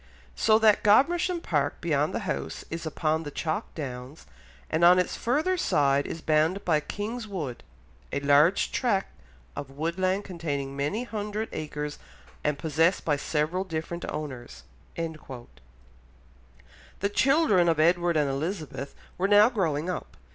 [0.35, 4.25] "So that Godmersham Park, beyond the house, is upon the chalk downs,
[4.67, 7.61] and on its further side is bounded by King's Wood,
[8.11, 9.09] a large tract
[9.55, 11.99] of woodland containing many hundred acres
[12.43, 14.63] and possessed by several different owners."
[14.97, 15.47] The
[17.13, 20.17] children of Edward and Elizabeth were now growing up.